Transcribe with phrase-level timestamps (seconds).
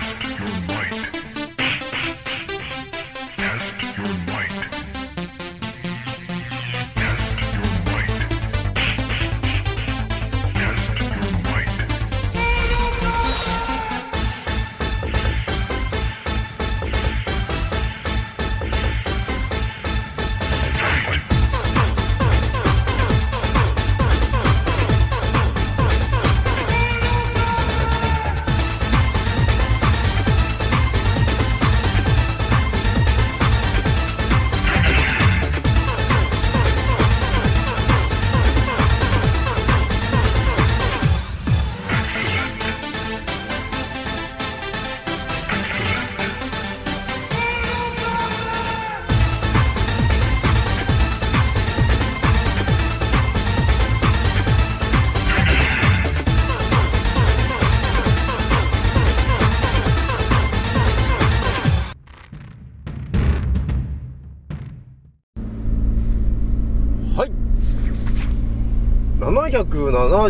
[0.00, 1.33] Test your might.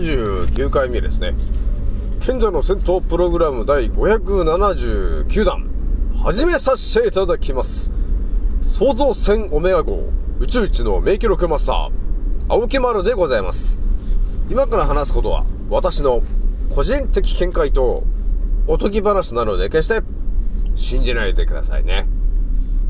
[0.00, 1.34] 779回目ですね。
[2.20, 5.70] 賢者の戦闘プログラム第579弾。
[6.20, 7.92] 始めさせていただきます。
[8.60, 10.08] 創造船オメガ号
[10.40, 11.90] 宇宙一の名記録マスター
[12.48, 13.78] 青木丸でございます。
[14.50, 16.22] 今から話すことは私の
[16.74, 18.02] 個人的見解と
[18.66, 20.02] おとぎ話なので決して
[20.74, 22.08] 信じないでくださいね。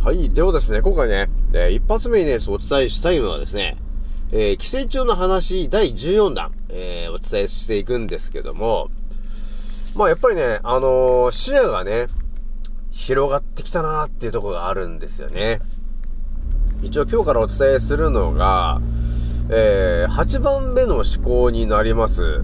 [0.02, 0.30] はい。
[0.30, 3.76] ではですね、今回ね、えー一発目にね、お伝えしたいのはですね、
[4.36, 8.90] えー寄生虫の話第14弾、えーお伝えしていくんですけども、
[9.94, 12.08] まあやっぱりね、あのー視野がね、
[12.90, 15.60] 広がってきたなーっていうところがあるんですよね。
[16.82, 18.80] 一応今日からお伝えするのが、
[19.50, 22.42] えー8番目の思考になります、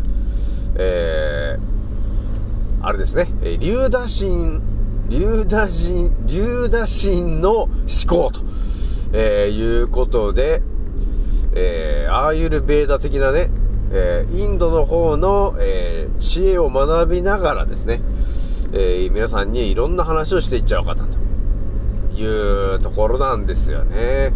[0.76, 3.26] えーあれですね、
[3.58, 4.60] 竜打神、
[5.08, 7.70] 竜打神、竜打神の思
[8.06, 8.42] 考と、
[9.12, 10.62] えーいうことで、
[11.54, 13.50] えーアーユルベーダ的なね、
[13.92, 18.02] えーインドの方の、えー知恵を学びながらですね、
[18.72, 21.18] え皆さんにいろんな話をしていっちゃおうかなと
[22.14, 24.32] いうところなんですよね。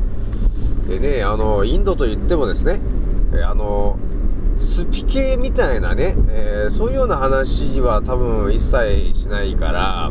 [0.89, 2.81] でね、あの、インドと言ってもですね、
[3.35, 3.99] えあの、
[4.57, 10.11] スピ系みたいなね、えそういうような話は多分一切しないから、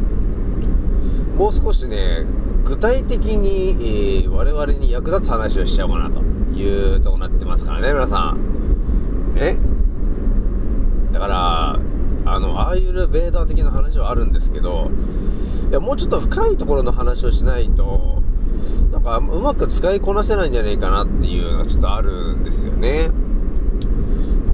[1.38, 2.26] もう少しね、
[2.64, 6.22] 具体的に、え我々に役立つ話をしちゃおうかなと
[6.54, 9.36] いうとこなってますからね、皆さん。
[9.36, 9.58] ね。
[11.12, 11.80] だから、
[12.26, 14.90] あの、アーユルベーダー的な話はあるんですけど、
[15.70, 18.22] いや、もうちょっと深いところの話をしないと、
[18.92, 23.12] なんか、うまく使いこなせないんじゃないかなっていうのがちょっとあるんですよね。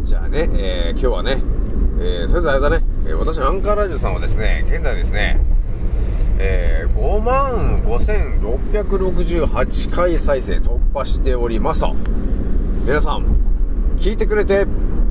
[0.04, 1.42] じゃあね、えー今日はね、
[2.00, 5.40] えー、とりあえずあれだね、えー私のアンカーラジオさんはですね、現在ですね、
[6.40, 10.60] えー、5万5668回再生
[11.00, 11.96] 突破しておりますと。
[12.86, 13.26] 皆さん、
[13.98, 14.66] 聞いてくれて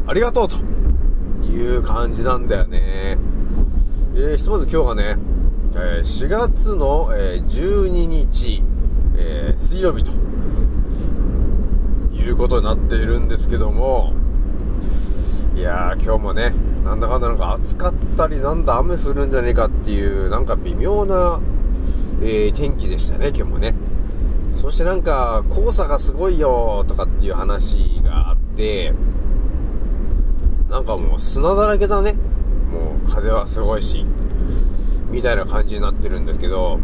[0.07, 0.57] ありがとうと
[1.47, 3.17] いう感じなんだよね。
[4.15, 5.17] えー、ひとまず今日がね、
[5.75, 8.63] えー4月の、えー12日、
[9.17, 10.11] えー水曜日と
[12.15, 14.13] いうことになっているんですけども、
[15.57, 16.53] いやー、今日もね、
[16.85, 21.41] なんだかんだなんか暑かったり、なんだ雨降るんじゃねえかっていう、なんか微妙な、
[22.21, 23.75] えー天気でしたね、今日もね。
[24.69, 28.93] そしてなんか、黄砂がすごいよとかっていう話があって、
[30.69, 32.13] なんかもう砂だらけだね。
[32.13, 34.05] もう風はすごいし、
[35.11, 36.81] みたいな感じになってるんですけど、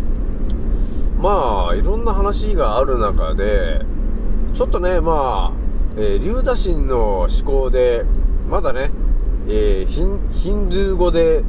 [1.21, 3.83] まあ、いろんな話がある中で、
[4.55, 5.57] ちょっとね、まあ、
[5.99, 8.07] えー、竜打神の思考で、
[8.49, 8.93] まだね、
[9.47, 11.45] えーヒン、ヒンドゥー語で、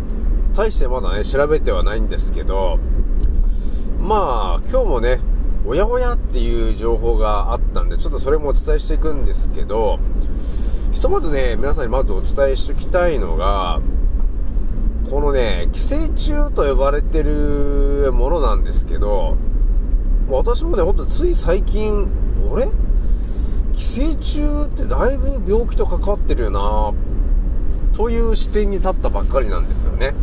[0.53, 2.78] 大してまだね、調べてはないんですけど、
[4.02, 5.22] まあ、今日もね、
[5.67, 9.97] おやおやっていう情報があったんで、ちょっとそれもお伝えしていくんですけど、
[10.91, 13.81] ひとまずね、皆さんにまずお伝えしておきたいのが、
[15.09, 19.37] このね、寄生虫と呼ばれてるものなんですけど、
[20.28, 22.07] も私もね、ほんとつい最近、
[22.51, 22.69] あれ？
[23.73, 26.93] 寄生虫ってだいぶ病気と関わってるよな
[27.93, 30.13] という視点に立ったばっかりなんですよね。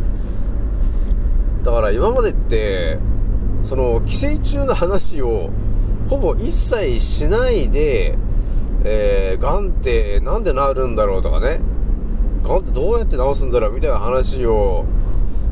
[1.63, 2.97] だから今までって、
[3.63, 5.49] その寄生虫の話を
[6.09, 8.17] ほぼ一切しないで、
[8.83, 11.61] えー、癌ってなんでなるんだろうとかね、
[12.43, 14.85] 癌ってどうやって治すんだろうみたいな話を、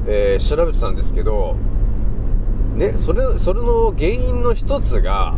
[0.07, 1.55] えー調べてたんですけど、
[2.75, 5.37] ね、それ、それの原因の一つが、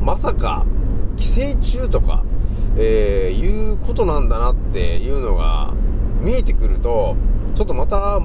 [0.00, 0.66] まさか、
[1.16, 2.24] 寄生虫とか、
[2.76, 5.72] えーいうことなんだなっていうのが
[6.20, 7.14] 見えてくると、
[7.54, 8.20] ちょっとまた、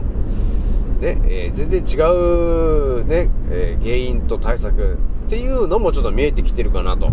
[0.99, 1.95] ね、えー全然違
[3.01, 7.09] うね、えー原因と対策っていうのもちょっと見えてきてるかなと、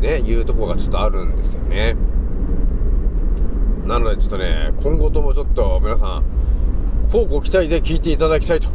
[0.00, 1.96] ね、いうとこがちょっとあるんですよね。
[3.86, 6.24] なのでちょっとね、今後ともちょっと皆さん、
[7.10, 8.68] こうご期待で聞いていただきたいと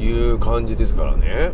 [0.00, 1.52] いう感じですからね。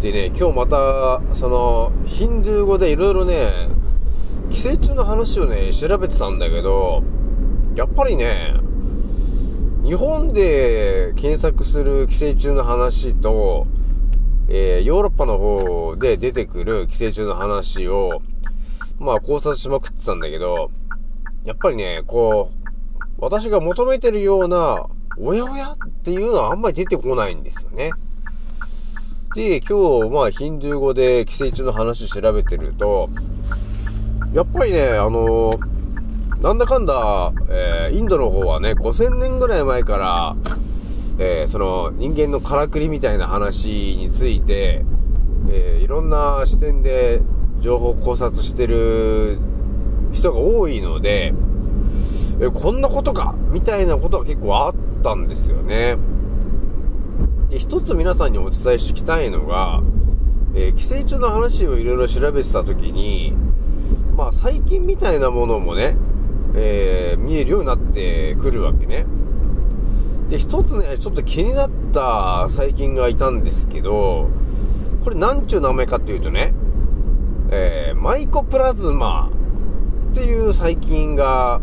[0.00, 3.68] でね、今日また、その、ヒンドゥー語でいろいろね、
[4.50, 7.02] 寄生虫の話をね、調べてたんだけど、
[7.74, 8.54] やっぱりね、
[9.86, 13.68] 日本で検索する寄生虫の話と、
[14.48, 18.20] えーヨーロッパの方で出てくる寄生虫の話を、
[18.98, 20.72] まあ考察しまくってたんだけど、
[21.44, 22.68] やっぱりね、こう、
[23.18, 24.86] 私が求めてるような、
[25.18, 27.92] おやおやっていうのはあんまり出てこないんですよね。
[29.36, 33.08] で、今日、まあ、ヒンドゥー語で寄生虫の話調べてると、
[34.34, 35.52] やっぱりね、あの
[36.40, 40.36] なんだかんだ、えーインドの方はね、5000年ぐらい前から、
[41.18, 44.84] えーその人間のからくりみたいな話について、
[45.50, 47.22] えーいろんな視点で
[47.60, 49.38] 情報考察してる
[50.12, 51.32] 人が多いので、
[52.40, 55.96] えこんなことかみたいなことは結構あったんですよね。
[57.48, 59.80] で、一つ皆さんにお伝えしておきたいのが、
[60.54, 63.32] えー寄生虫の話をいろいろ調べてた時に、
[64.16, 65.96] まあ最近みたいなものもね、
[66.56, 69.06] えー見えるようになってくるわけね。
[70.28, 74.28] で、一つね、ちょっと気になった細菌がいたんですけど、
[75.04, 76.54] これなんちゅう名前かっていうとね、
[77.50, 79.30] えーマイコプラズマ
[80.10, 81.60] っていう細菌が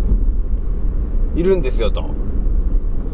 [1.35, 2.09] いるんですよと。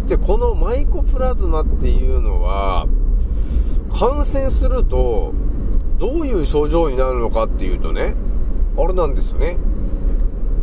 [0.07, 2.87] で、このマイコプラズマっていうのは、
[3.93, 5.33] 感染すると、
[5.99, 8.15] どういう症状になるのかっていうとね、
[8.77, 9.57] あれなんですよね。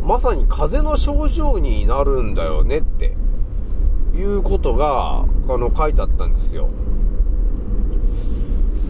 [0.07, 3.17] まさに風邪の症状になるんだよねって
[4.15, 6.69] いうことが、あの、書いてあったんですよ。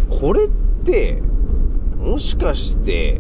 [0.10, 0.48] これっ
[0.86, 1.24] て、
[1.98, 3.20] もしかして、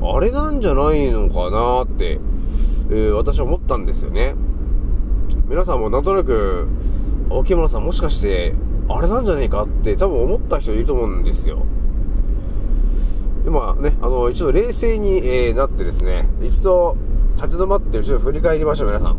[0.00, 2.20] あれなんじゃないのかなって、
[2.90, 4.36] えー私は思ったんですよね。
[5.48, 6.68] 皆さんもなんとなく、
[7.30, 8.54] 沖村さんもしかして、
[8.88, 11.66] あれなんじゃねえかって多分思った人いると思うんですよ。
[13.44, 16.96] で、まあね、あの、一度冷静に、えなってですね、一度
[17.40, 19.16] 立ち止まって後ろ振り返りましょう、皆さん。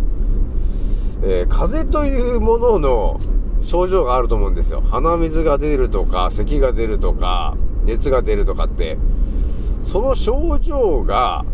[1.24, 3.22] えー風邪というものの
[3.62, 4.82] 症状があると思うんですよ。
[4.82, 7.56] 鼻水が出るとか、咳が出るとか、
[7.86, 8.98] 熱が出るとかって、
[9.82, 11.46] その症状が、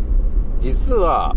[0.58, 1.36] 実は、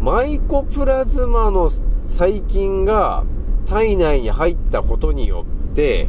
[0.00, 1.68] マイコプラズマの
[2.06, 3.24] 細菌が
[3.66, 6.08] 体内に入ったことによって、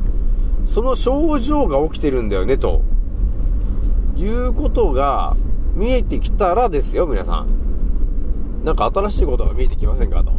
[0.65, 2.81] その症状が起きてるんだよね、と
[4.15, 5.35] いうことが
[5.75, 7.63] 見えてきたらですよ、皆さん。
[8.63, 10.31] なんか新しいことが見えてきませんかと。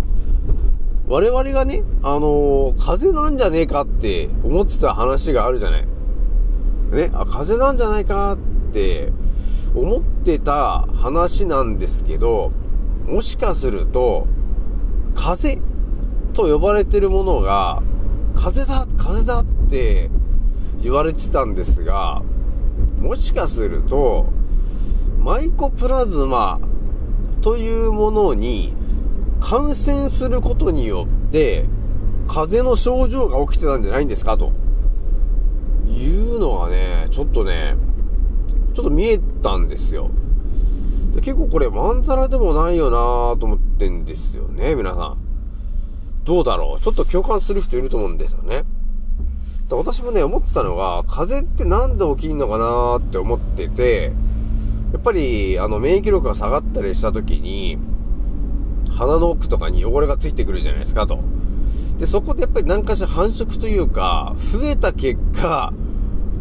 [1.06, 5.86] 我々がね、あのー風邪なんじゃねえかって思ってた話があるじゃない。
[6.90, 8.38] ね、あ、風邪なんじゃないかっ
[8.72, 9.12] て
[9.74, 12.52] 思ってた話なんですけど、
[13.06, 14.26] もしかすると、
[15.14, 15.58] 風
[16.32, 17.82] と呼ばれてるものが、
[18.34, 20.10] 風邪だ、風邪だって
[20.82, 22.22] 言われてたんですが、
[22.98, 24.26] もしかすると、
[25.18, 26.58] マイコプラズマ
[27.44, 28.72] というものに
[29.38, 31.66] 感染することによって、
[32.26, 34.50] 風邪の症状が起きてたんじゃないんですかと。
[35.86, 37.76] いうのがね、ちょっとね、
[38.72, 40.08] ちょっと見えたんですよ。
[41.12, 45.18] で結構これまんざらでもないよなぁと思ってんですよね、皆さん。
[46.24, 46.80] どうだろう？
[46.80, 48.64] ちょっと共感する人いると思うんですよね。
[49.70, 54.12] 私もね、思ってたのが、風邪ってなんで起きんのかなって思ってて、
[54.94, 57.76] やっぱり、あの、免疫力が下がったりした時に、
[58.96, 61.18] 鼻の奥とかに汚れがついてくるじゃないですかと。
[61.98, 65.72] で、そこでやっぱり何かしら繁殖というか、増えた結果、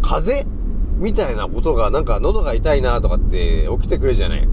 [0.03, 0.55] 風邪
[0.99, 4.47] みたいなことが、なんか喉が痛いなとかって起きてくるじゃない。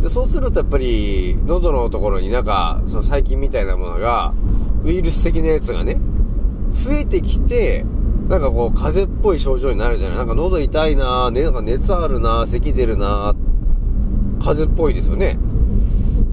[0.00, 4.32] で、そうするとやっぱり、喉のところになんか、その細菌みたいなものが、
[4.84, 6.00] ウイルス的なやつがね、
[6.72, 7.84] 増えてきて、
[8.32, 13.34] なんかこう、風邪っぽい症状になるじゃないなんか喉痛いなね、なんか熱あるな咳出るな
[14.40, 15.38] 風邪っぽいですよね。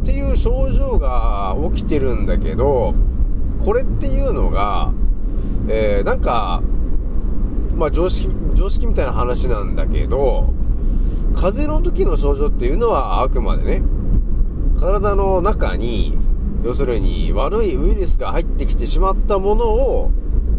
[0.01, 2.93] っていう症状が起きてるんだけど、
[3.65, 4.93] これっていうのが、
[5.67, 6.63] えー、なんか、
[7.75, 10.53] まあ常識、常識みたいな話なんだけど、
[11.35, 13.83] 風邪の時の症状っていうのはあくまでね、
[14.79, 16.17] 体の中に、
[16.63, 20.11] 要するに悪いウイルスが入ってきてしまったものを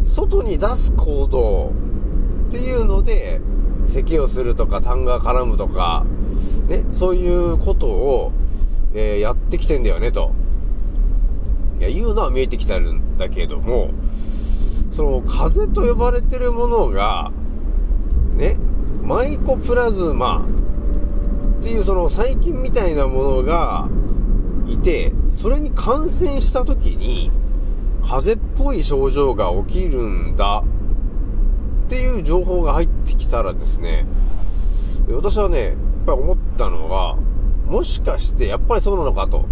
[0.04, 1.73] 外に出す行動
[2.49, 3.40] っていうので、
[3.85, 6.04] 咳をするとか痰が絡むとか、
[6.69, 8.33] ね、そういうことを、
[8.95, 10.33] えーやってきてんだよね、と。
[11.78, 13.90] いや、いうのは見えてきてるんだけども、
[14.90, 17.30] その、風邪と呼ばれてるものが、
[18.37, 18.59] ね、
[19.02, 20.45] マイコプラズマ
[21.61, 23.88] っていうその細菌みたいなものが
[24.66, 27.30] いて、それに感染した時に、
[28.02, 30.64] 風邪っぽい症状が起きるんだ
[31.87, 34.07] っていう情報が入ってきたらですね、
[35.09, 35.75] 私はね、やっ
[36.07, 37.16] ぱり思ったのは、
[37.66, 39.47] もしかしてやっぱりそうなのかと。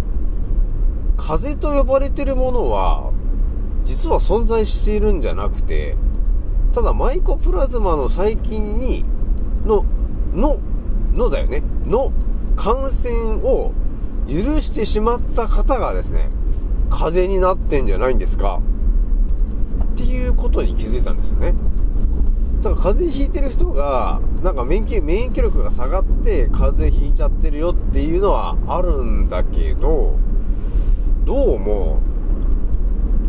[1.17, 3.11] 風と呼ばれてるものは、
[3.83, 5.95] 実は存在しているんじゃなくて、
[6.73, 9.03] ただマイコプラズマの細菌に、
[9.65, 9.83] の、
[10.33, 10.59] の、
[11.13, 12.11] のだよね、の
[12.55, 13.73] 感染を
[14.27, 16.29] 許してしまった方がですね、
[16.89, 18.59] 風になってんじゃないんですか？
[19.93, 21.53] っていうことに気づいたんですよね。
[22.61, 30.17] だから風邪ひいてる人が、なんか免疫、免疫力が下がって風邪ひいちゃってるよっていうのはあるんだけど、
[31.25, 31.99] どうも、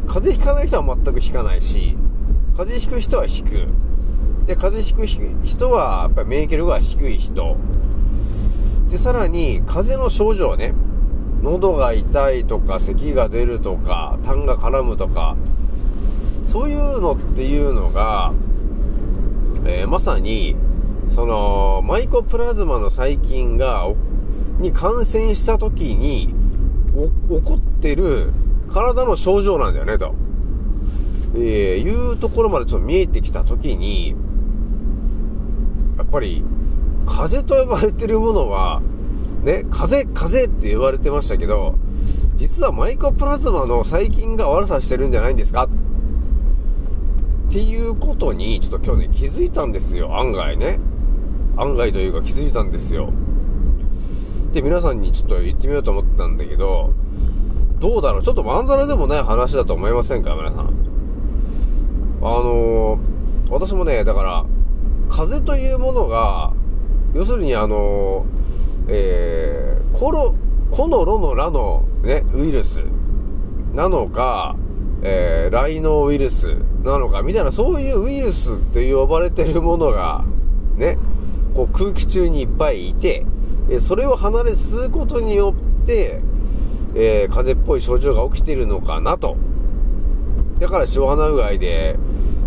[0.08, 1.96] 風邪ひかない人は全くひかないし、
[2.56, 3.68] 風邪ひく人はひく。
[4.46, 7.56] で、風邪ひく人は、やっぱり免疫力が低い人。
[8.88, 10.74] で、さらに、風邪の症状はね、
[11.42, 15.36] 喉が痛いとか、咳が出るとか、痰が絡むとか、
[16.44, 18.32] そういうのっていうのが、
[19.64, 20.56] えー、まさに、
[21.08, 23.88] その、マイコプラズマの細菌が、
[24.58, 26.34] に感染した時に、
[27.28, 28.32] 起こってる
[28.70, 30.14] 体の症状なんだよね、と。
[31.34, 34.14] えー、いうところまでちょっと見えてきた時に、
[35.96, 36.44] やっぱり、
[37.06, 38.82] 風邪と呼ばれてるものは、
[39.42, 41.76] ね、風、風って言われてましたけど、
[42.36, 45.68] 実はマイコプラズマの細菌が悪さしてるんじゃないんですかっ
[47.52, 50.78] ていうことに、ちょっと今日ね、気づいたんですよ、案外ね。
[51.56, 53.12] 案外というか気づいたんですよ。
[54.52, 56.92] で、皆さんにちょっと言ってみようと思ったんだけど、
[57.78, 60.68] どうだろうちょっとまんざらでもない話だと思いませんか皆さん。
[62.22, 64.44] あのー、私もね、だから、
[65.08, 66.52] 風というものが、
[67.14, 68.59] 要するにあのー、
[68.92, 70.34] えー、コロ、
[70.72, 72.80] コノロのラのね、ウイルス
[73.72, 74.56] なのか、
[75.02, 80.24] えー、ライノウイルスなのか、みたいな、そういうウイルスと呼ばれてるものが、
[80.76, 80.98] ね、
[81.54, 83.24] こう空気中にいっぱいいて、
[83.70, 86.20] えそれを鼻で吸うことによって、
[86.96, 89.36] えー、風邪っぽい症状が起きてるのかなと。
[90.58, 91.96] だから、小鼻うがいで、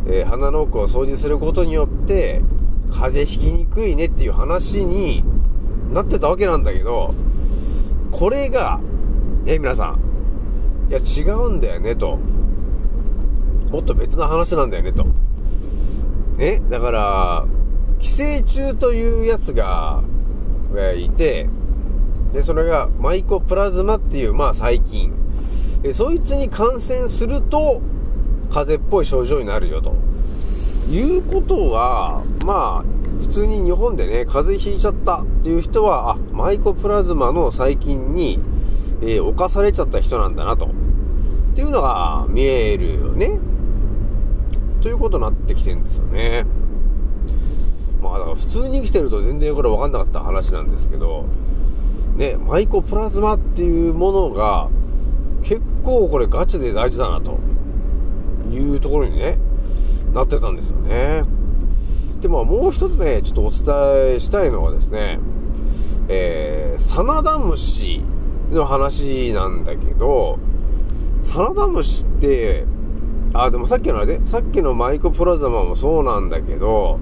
[0.08, 2.42] えー、鼻の奥を掃除することによって、
[2.92, 5.24] 風邪ひきにくいねっていう話に
[5.92, 7.14] なってたわけなんだけど、
[8.12, 8.80] これが、
[9.46, 10.00] え、皆さん、
[10.90, 12.18] いや、違うんだよね、と。
[13.72, 15.06] もっと別の話なんだよね、と。
[16.38, 17.46] ね、だから、
[18.00, 20.04] 寄生虫というやつが、
[20.76, 21.48] えいて、
[22.32, 25.14] で、それがマイコプラズマっていう、まあ細菌。
[25.84, 27.82] えそいつに感染すると、
[28.50, 29.96] 風邪っぽい症状になるよと。
[30.90, 33.03] いうことは、まあ、
[33.34, 38.40] 通に日本でね、風邪ひいちゃったっていう人は、あ、マイコプラズマの細菌に、
[39.02, 40.68] えー、侵されちゃった人なんだなと。
[40.68, 43.40] っていうのが見えるよね。
[44.82, 46.46] ということになってきてるんですよね。
[48.04, 51.26] まあだから普通に生きてると全然これ分かんなかった話なんですけど、
[52.16, 54.70] ね、マイコプラズマっていうものが
[55.42, 57.40] 結構これガチで大事だなと
[58.52, 59.38] いうところにね、
[60.14, 61.43] なってたんですよね。
[62.24, 65.20] で、まあもう一つね、ちょっとお伝えしたいのはですね、
[66.08, 68.02] えー、サナダムシ
[68.50, 70.40] の話なんだけど、
[71.24, 72.66] サナダムシって、
[73.34, 76.98] あ、でもさっきのあれで、さっきのマイコプラズマもそうなんだけど、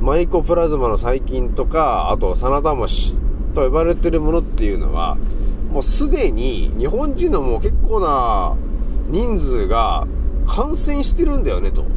[0.00, 3.16] マイコプラズマの細菌とか、あとサナダムシ
[3.54, 5.16] と呼ばれてるものっていうのは、
[5.72, 8.54] もうすでに日本人のもう結構な
[9.08, 10.06] 人数が
[10.46, 11.93] 感染してるんだよねと。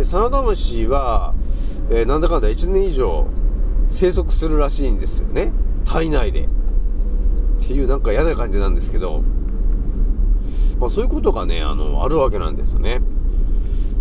[0.00, 1.34] で、サナダムシは、
[1.90, 3.26] えー、なんだかんだ1年以上
[3.88, 5.52] 生息するらしいんですよね。
[5.84, 6.44] 体内で。
[6.44, 6.46] っ
[7.60, 9.22] ていうなんか嫌な感じなんですけど、
[10.78, 13.02] まあそういうことがね、あの、あるわけなんですよね。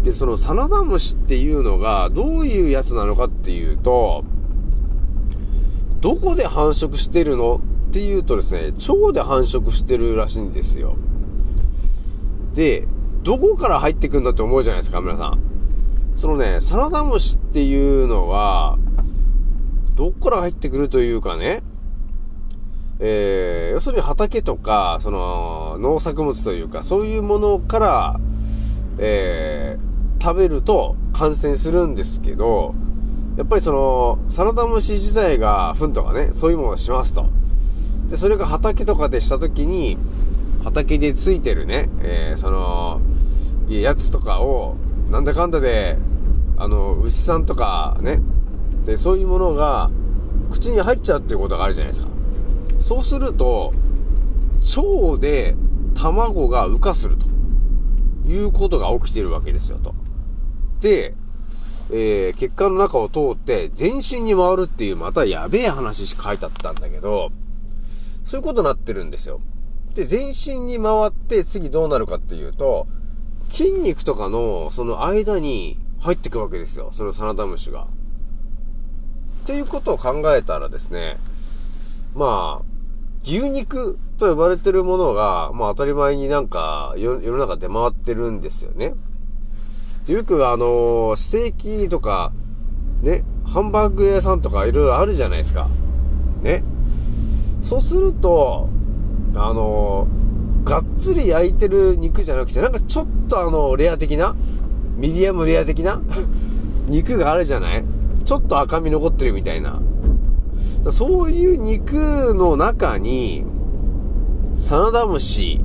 [0.03, 4.23] で、そのサナダムシっていうのがどういうやつなのかっていうと、
[5.99, 10.95] どこで繁殖してるのっていうとですね、腸で繁殖してるらしいんですよ。
[12.53, 12.87] で、
[13.23, 15.48] どこから入ってくんだって思うじゃないですか、皆さん。
[16.19, 18.77] そのね、サナダムシっていうのは、
[19.95, 21.63] どっから入ってくるというかね、
[22.99, 28.19] えー、要するに畑とか、その、農作物というか、そういうものから、
[28.97, 32.75] えー、食べると感染するんですけど、
[33.37, 37.27] やっぱりその、サナダムシ自体が、糞とかね、そういうものをしますと。
[38.09, 39.97] で、それが畑とかでした時に、
[40.65, 42.99] 畑でついてるね、えーその、
[43.69, 44.75] やつとかを、
[45.09, 45.97] なんだかんだで、
[46.57, 48.21] あの、牛さんとかね、
[48.85, 49.89] で、そういうものが、
[50.51, 52.07] 口に入っちゃうっていうことがあるじゃないですか。
[52.79, 53.73] そうすると、
[54.77, 55.55] 腸で
[55.95, 57.25] 卵が孵化すると
[58.27, 59.93] いうことが起きてるわけですよと。
[60.81, 61.15] で、
[61.91, 67.31] えー、血管の中を通って全身に回るっていうまたやべえ話しか書いてあったんだけど、
[68.25, 69.39] そういうことになってるんですよ。
[69.95, 72.87] で、全身に回って次どうなるかっていうと、
[73.49, 76.89] 筋肉とかのその間に入ってくわけですよ。
[76.91, 77.87] そのサナダムシが。
[79.43, 81.17] っていうことを考えたらですね、
[82.15, 82.65] まあ、
[83.23, 88.93] 牛肉と呼ばれてるものが、まあ当たり前になんか世の中出回ってるんですよね。
[90.05, 92.31] でよくあのステーキとか、
[93.01, 95.67] ね、ハンバーグ屋さんとかいろいろあるじゃないですか。
[96.41, 96.63] ね。
[97.61, 98.69] そうすると、
[99.35, 100.07] あの
[100.63, 104.35] がっつり焼いてる肉じゃなくて、なんかちょっとあの、レア的な
[104.97, 106.01] ミディアムレア的な
[106.87, 107.83] 肉があるじゃない？
[108.25, 109.79] ちょっと赤み残ってるみたいな。
[110.91, 113.43] そういう肉の中に、
[114.55, 115.59] サナダムシ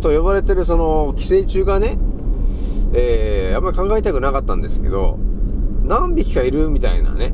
[0.00, 1.98] と呼ばれてるその寄生虫がね、
[2.92, 5.18] えー、あんまり考えたくなかったんですけど、
[5.84, 7.32] 何匹かいるみたいなね、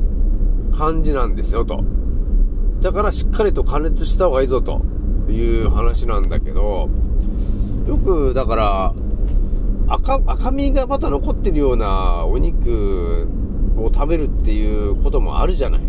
[0.77, 1.83] 感じなんですよと。
[2.81, 4.81] だからしっかりと加熱した方がいいぞと
[5.31, 6.89] いう話なんだけど、
[7.87, 8.93] よくだから、
[9.87, 13.27] 赤、赤身がまた残ってるようなお肉
[13.77, 15.81] を食べるっていうこともあるじゃない。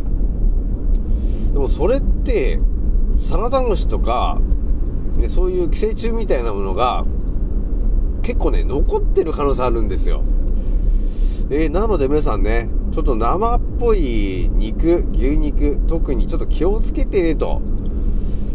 [1.53, 2.61] でもそれって、
[3.17, 4.39] サラダ虫とか、
[5.17, 7.05] ね、そういう寄生虫みたいなものが、
[8.23, 10.23] 結構ね、残ってる可能性あるんですよ。
[11.51, 17.63] えーなので皆さんね、ちょっと生っぽい肉、牛肉、特にちょっと気をつけてねと、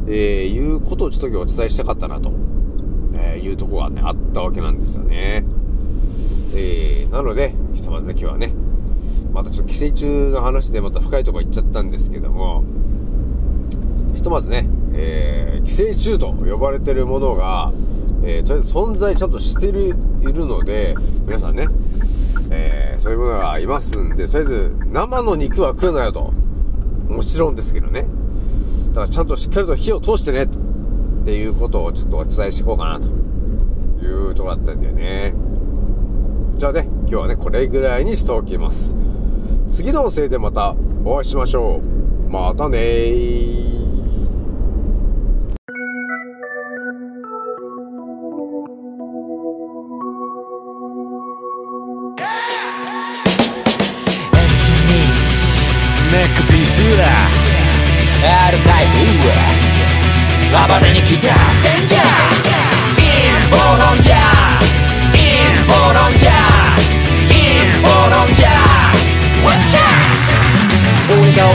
[0.08, 2.32] えーいうことをちょっと今日お伝えしたかったなと、
[3.18, 5.44] えーいうとこがね、あったわけなんですよね。
[6.56, 8.54] えーなので、ひとまずね、今日はね、
[9.34, 12.64] またちょっと寄生虫の話でまた深いとこ行っちゃったんですけども、
[14.14, 17.72] ひとまずね、えー寄生虫と呼ばれてるものが、
[18.24, 21.68] えーとりあえず存在ちゃんとしてる、いるので、皆さんね、
[22.52, 26.32] えーそういうものがいますんで、とりあえず生の肉は食うなよと。
[27.10, 28.06] もちろんですけどね。
[28.94, 33.08] だからちゃんとしっかりと火を通してね、っていうことをちょっとお伝えしていこうかなと
[34.06, 35.34] いうとこだったんだよね。
[36.58, 38.96] じゃあね、今日はね、これぐらいにしておきます。
[39.72, 41.82] 次の音声でまたお会いしましょ
[42.28, 42.32] う。
[42.32, 43.63] またねー。
[60.54, 62.03] 暴れに来た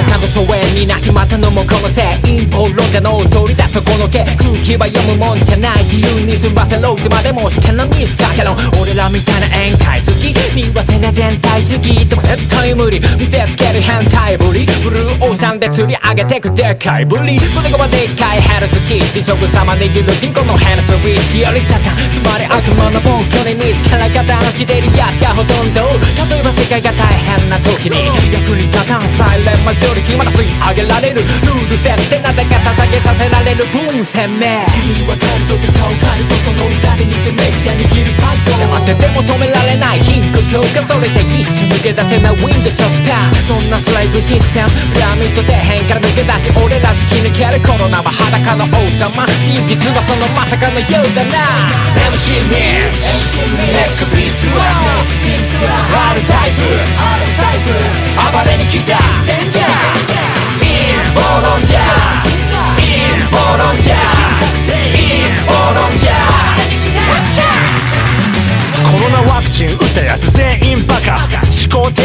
[0.08, 25.82] 俺が丘の疎遠になっちまったのもこのせい陰謀論者の取り出すこの毛空気は読むもんじゃない自由に済ませろってまでもしてのミスかけろ俺らみたいな宴会好きにはせな全体主義でも絶対無理見せつける変態ぶりブルーオーシャンで釣り上げてくでかいぶり胸がでっかいヘルツキー地食様握る人口のヘルスウィッチよりサタンつまり悪魔の本拠に見つから方のしてるやつがほとんど
[26.16, 31.22] 例えば世界が大変な時に役に立たんサイレンマジョリティまだ吸い上げられる。
[31.22, 33.66] ルール設定なぜか捧げさせられる。
[33.72, 34.46] 分鮮明。
[34.68, 40.00] 君は誰とて顔変えるとその裏で偽メディア握るパイド黙ってても止められない。
[40.00, 43.34] 貧困強化それで一瞬抜け出せないウィンドショッター。
[43.46, 44.70] そんなスライブシステム。
[44.94, 49.26] ピラミッド底辺から抜け出し俺ら突き抜けるコロナは裸の王様。
[49.46, 51.70] 真実はそのまさかのようだな。
[52.12, 54.62] MC ミックネックピースは。
[56.12, 57.68] R タイプ。
[58.18, 58.98] 暴れに来た。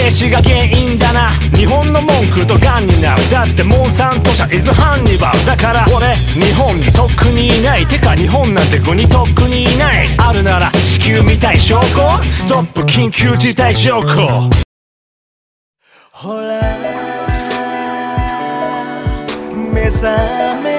[0.03, 10.09] 停止が原因だな日本の文句とガンになるだってモンサント社イズハンニバルだから俺日本にとっくにいないてか日本なんて国にとっくにいない。
[10.17, 12.29] あるなら地球みたい証拠。
[12.29, 14.49] ストップ緊急事態証拠。
[16.11, 17.12] ほら。
[20.63, 20.72] 目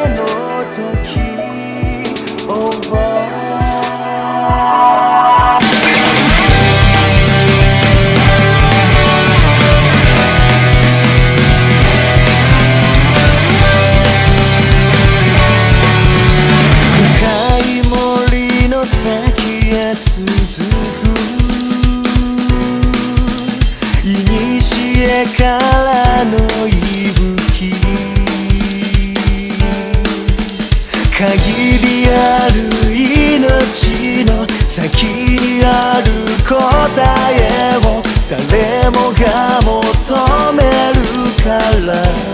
[41.92, 42.33] え